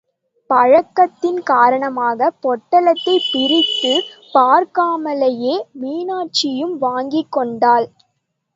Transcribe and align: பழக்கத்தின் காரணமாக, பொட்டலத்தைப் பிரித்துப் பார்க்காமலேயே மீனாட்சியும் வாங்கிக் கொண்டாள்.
பழக்கத்தின் 0.49 1.43
காரணமாக, 1.43 2.29
பொட்டலத்தைப் 2.41 3.27
பிரித்துப் 3.31 4.03
பார்க்காமலேயே 4.33 5.55
மீனாட்சியும் 5.81 6.75
வாங்கிக் 6.79 7.31
கொண்டாள். 7.31 7.87